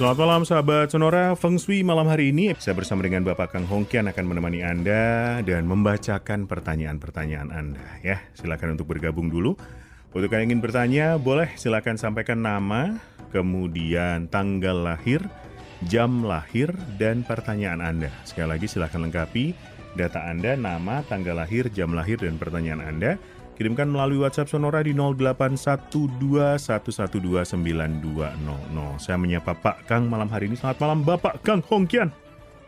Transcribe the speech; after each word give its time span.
Selamat 0.00 0.16
malam 0.16 0.48
sahabat 0.48 0.88
Sonora 0.88 1.36
Feng 1.36 1.60
Shui 1.60 1.84
malam 1.84 2.08
hari 2.08 2.32
ini 2.32 2.56
saya 2.56 2.72
bersama 2.72 3.04
dengan 3.04 3.20
Bapak 3.20 3.52
Kang 3.52 3.68
Hongkian 3.68 4.08
akan 4.08 4.32
menemani 4.32 4.64
Anda 4.64 5.36
dan 5.44 5.68
membacakan 5.68 6.48
pertanyaan-pertanyaan 6.48 7.52
Anda 7.52 7.84
ya. 8.00 8.16
Silakan 8.32 8.80
untuk 8.80 8.88
bergabung 8.88 9.28
dulu. 9.28 9.60
Untuk 10.16 10.32
yang 10.32 10.48
ingin 10.48 10.64
bertanya 10.64 11.20
boleh 11.20 11.52
silakan 11.60 12.00
sampaikan 12.00 12.40
nama, 12.40 12.96
kemudian 13.28 14.24
tanggal 14.32 14.72
lahir, 14.72 15.20
jam 15.84 16.24
lahir 16.24 16.72
dan 16.96 17.20
pertanyaan 17.20 17.84
Anda. 17.84 18.08
Sekali 18.24 18.56
lagi 18.56 18.72
silakan 18.72 19.12
lengkapi 19.12 19.52
data 20.00 20.24
Anda, 20.32 20.56
nama, 20.56 21.04
tanggal 21.12 21.44
lahir, 21.44 21.68
jam 21.76 21.92
lahir 21.92 22.16
dan 22.16 22.40
pertanyaan 22.40 22.80
Anda 22.80 23.20
Kirimkan 23.60 23.92
melalui 23.92 24.24
WhatsApp 24.24 24.48
Sonora 24.48 24.80
di 24.80 24.96
081211292000. 24.96 26.64
Saya 28.96 29.20
menyapa 29.20 29.52
Pak 29.52 29.84
Kang 29.84 30.08
malam 30.08 30.32
hari 30.32 30.48
ini. 30.48 30.56
Selamat 30.56 30.80
malam 30.80 31.04
Bapak 31.04 31.44
Kang 31.44 31.60
Hongkian. 31.68 32.08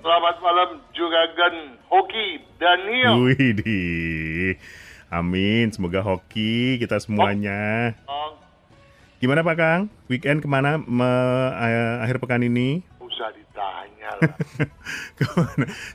Selamat 0.04 0.36
malam 0.44 0.84
Juragan 0.92 1.80
Hoki 1.88 2.44
Daniel. 2.60 3.24
Widih. 3.24 4.60
Amin, 5.08 5.72
semoga 5.72 6.04
hoki 6.04 6.76
kita 6.76 7.00
semuanya. 7.00 7.96
Oh, 8.04 8.36
Gimana 9.16 9.40
Pak 9.40 9.56
Kang? 9.56 9.88
Weekend 10.12 10.44
ke 10.44 10.48
mana 10.52 10.76
me- 10.76 11.52
eh, 11.56 12.04
akhir 12.04 12.20
pekan 12.20 12.44
ini? 12.44 12.84
usah 13.00 13.32
ditanya 13.32 13.32
lah. 13.40 13.48
Ke 13.48 13.96
mana? 13.96 14.11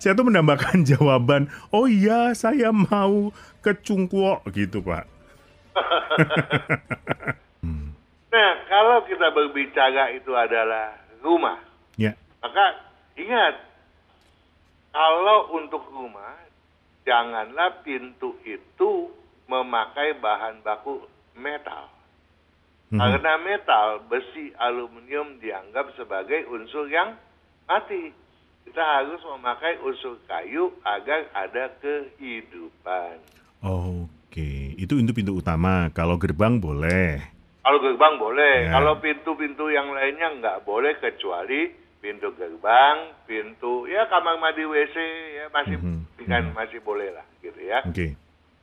Saya 0.02 0.16
tuh 0.16 0.27
menambahkan 0.27 0.84
jawaban, 0.84 1.48
oh 1.72 1.88
iya 1.88 2.36
saya 2.36 2.72
mau 2.72 3.31
ke 3.63 3.72
Cungkuo 3.84 4.44
gitu 4.52 4.84
Pak. 4.84 5.05
nah, 8.33 8.52
kalau 8.66 9.05
kita 9.05 9.28
berbicara 9.30 10.09
itu 10.16 10.33
adalah 10.33 10.98
rumah, 11.22 11.61
Ya, 11.98 12.14
maka 12.45 12.78
ingat, 13.17 13.58
kalau 14.94 15.50
untuk 15.58 15.81
rumah, 15.89 16.38
janganlah 17.09 17.81
pintu 17.81 18.38
itu 18.45 19.09
memakai 19.50 20.14
bahan 20.22 20.61
baku 20.61 21.09
metal. 21.33 21.89
Mhm. 22.94 23.02
Karena 23.02 23.33
metal, 23.42 23.88
besi, 24.08 24.53
aluminium 24.55 25.42
dianggap 25.44 25.92
sebagai 25.98 26.48
unsur 26.48 26.88
yang 26.88 27.17
mati. 27.68 28.16
Kita 28.64 28.84
harus 28.84 29.20
memakai 29.23 29.80
unsur 29.80 30.20
kayu 30.28 30.72
agar 30.84 31.28
ada 31.32 31.72
kehidupan. 31.80 33.16
Oke, 33.64 34.76
itu 34.76 34.92
pintu-pintu 34.92 35.40
utama. 35.40 35.88
Kalau 35.92 36.20
gerbang 36.20 36.60
boleh. 36.60 37.20
Kalau 37.64 37.80
gerbang 37.84 38.16
boleh, 38.16 38.56
Ya. 38.68 38.80
kalau 38.80 39.00
pintu-pintu 39.00 39.68
yang 39.68 39.92
lainnya 39.92 40.32
nggak 40.40 40.58
boleh 40.64 40.95
kecuali 41.00 41.68
pintu 42.00 42.32
gerbang, 42.36 43.12
pintu 43.28 43.84
ya 43.88 44.08
kamar 44.08 44.40
mandi 44.40 44.64
WC 44.64 44.95
ya 45.36 45.45
masih 45.52 45.76
Mhm, 45.76 46.00
kan 46.28 46.44
mhm. 46.48 46.54
masih 46.56 46.80
boleh 46.80 47.12
lah 47.12 47.28
gitu 47.44 47.60
ya. 47.60 47.84
Oke. 47.84 48.16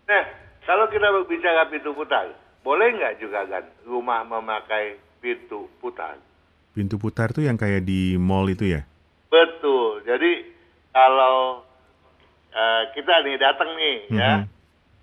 Nah 0.09 0.25
kalau 0.65 0.89
kita 0.89 1.05
berbicara 1.11 1.69
pintu 1.69 1.93
putar, 1.93 2.33
boleh 2.65 2.97
nggak 2.97 3.21
juga 3.21 3.45
kan 3.45 3.65
rumah 3.85 4.25
memakai 4.25 4.97
pintu 5.21 5.69
putar? 5.81 6.17
Pintu 6.73 6.97
putar 6.97 7.37
tuh 7.37 7.45
yang 7.45 7.61
kayak 7.61 7.85
di 7.85 8.17
mall 8.17 8.49
itu 8.49 8.65
ya? 8.73 8.89
Jadi 10.05 10.31
kalau 10.91 11.65
eh, 12.51 12.83
kita 12.95 13.15
nih 13.21 13.35
datang 13.35 13.67
nih 13.75 13.97
ya 14.15 14.33
Mhm. 14.39 14.47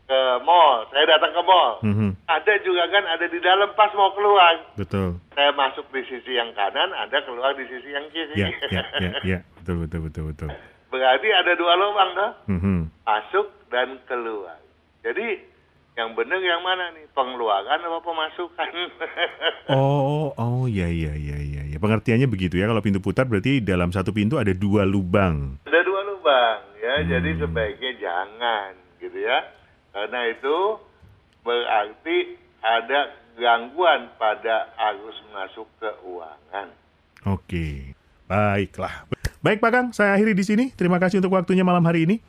ke 0.08 0.20
mall, 0.42 0.88
saya 0.88 1.04
datang 1.06 1.32
ke 1.32 1.42
mall, 1.42 1.84
Mhm, 1.84 2.16
ada 2.26 2.54
juga 2.60 2.84
kan 2.88 3.04
ada 3.06 3.26
di 3.26 3.40
dalam 3.40 3.72
pas 3.74 3.92
mau 3.92 4.12
keluar. 4.12 4.56
Betul. 4.74 5.20
saya 5.32 5.52
masuk 5.52 5.84
di 5.90 6.04
sisi 6.06 6.32
yang 6.32 6.52
kanan, 6.52 6.92
Anda 6.94 7.20
keluar 7.22 7.52
di 7.54 7.64
sisi 7.66 7.92
yang 7.92 8.08
kiri. 8.08 8.36
Ya, 8.36 8.48
ya, 8.70 8.84
ya, 9.04 9.12
ya. 9.26 9.40
Betul, 9.58 9.84
betul, 9.84 10.00
betul, 10.02 10.24
betul. 10.28 10.50
Berarti 10.88 11.28
ada 11.30 11.52
dua 11.56 11.74
lubang 11.76 12.10
toh, 12.14 12.32
Mhm. 12.48 12.80
masuk 13.02 13.48
dan 13.68 14.00
keluar. 14.06 14.56
Jadi 15.02 15.40
yang 15.92 16.16
benar 16.16 16.40
yang 16.40 16.64
mana 16.64 16.90
nih, 16.96 17.04
pengeluaran 17.12 17.80
apa 17.80 18.00
pemasukan? 18.00 18.72
Oh, 19.72 20.36
oh, 20.36 20.64
ya, 20.68 20.88
ya, 20.92 21.16
ya, 21.16 21.38
ya, 21.40 21.64
ya. 21.64 21.78
Pengertiannya 21.80 22.28
begitu 22.28 22.60
ya. 22.60 22.68
Kalau 22.68 22.84
pintu 22.84 23.00
putar 23.00 23.24
berarti 23.24 23.64
dalam 23.64 23.92
satu 23.92 24.12
pintu 24.12 24.36
ada 24.36 24.52
dua 24.52 24.84
lubang. 24.84 25.56
ada 25.64 25.80
dua 25.84 26.02
lubang 26.04 26.60
ya, 26.80 27.00
Hmm. 27.00 27.08
jadi 27.08 27.30
sebaiknya 27.40 27.92
jangan 27.96 28.72
gitu 29.00 29.16
ya. 29.16 29.40
Karena 29.92 30.20
itu 30.28 30.58
berarti 31.42 32.18
ada 32.60 33.00
gangguan 33.36 34.12
pada 34.20 34.70
arus 34.92 35.18
masuk 35.32 35.68
keuangan. 35.80 36.68
Oke, 37.28 37.96
baiklah. 38.28 39.08
Baik 39.40 39.58
Pak 39.58 39.72
Kang, 39.72 39.88
saya 39.90 40.14
akhiri 40.14 40.36
di 40.36 40.44
sini. 40.44 40.66
Terima 40.76 41.00
kasih 41.00 41.24
untuk 41.24 41.34
waktunya 41.34 41.64
malam 41.64 41.82
hari 41.82 42.06
ini. 42.06 42.20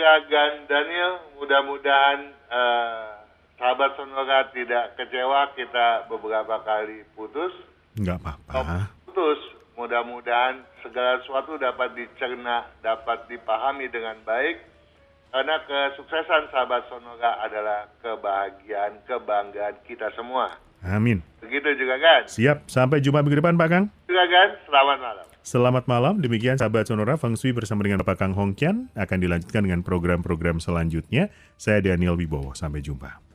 Juragan 0.00 0.64
Daniel, 0.64 1.20
mudah-mudahan 1.36 2.32
eh, 2.32 3.08
sahabat 3.60 4.00
Sonora 4.00 4.48
tidak 4.48 4.96
kecewa 4.96 5.52
kita 5.52 6.08
beberapa 6.08 6.56
kali 6.64 7.04
putus. 7.12 7.52
Nggak 8.00 8.16
Kalau 8.48 8.64
apa-apa. 8.64 8.88
putus, 9.04 9.36
mudah-mudahan 9.76 10.64
segala 10.80 11.20
sesuatu 11.20 11.60
dapat 11.60 11.92
dicerna, 11.92 12.64
dapat 12.80 13.28
dipahami 13.28 13.92
dengan 13.92 14.16
baik. 14.24 14.64
Karena 15.36 15.60
kesuksesan 15.68 16.48
sahabat 16.48 16.88
Sonora 16.88 17.44
adalah 17.44 17.92
kebahagiaan, 18.00 19.04
kebanggaan 19.04 19.84
kita 19.84 20.08
semua. 20.16 20.56
Amin. 20.80 21.20
Begitu 21.44 21.76
juga 21.76 22.00
kan? 22.00 22.24
Siap, 22.24 22.72
sampai 22.72 23.04
jumpa 23.04 23.20
minggu 23.20 23.36
depan 23.36 23.60
Pak 23.60 23.68
Kang. 23.68 23.84
Juragan, 24.08 24.56
selamat 24.64 24.96
malam. 24.96 25.26
Selamat 25.40 25.88
malam, 25.88 26.20
demikian 26.20 26.60
sahabat 26.60 26.84
Sonora 26.84 27.16
Feng 27.16 27.32
Shui 27.32 27.56
bersama 27.56 27.80
dengan 27.80 28.04
Bapak 28.04 28.20
Kang 28.20 28.36
Hongkian 28.36 28.92
akan 28.92 29.18
dilanjutkan 29.24 29.64
dengan 29.64 29.80
program-program 29.80 30.60
selanjutnya. 30.60 31.32
Saya 31.56 31.80
Daniel 31.80 32.12
Wibowo, 32.20 32.52
sampai 32.52 32.84
jumpa. 32.84 33.29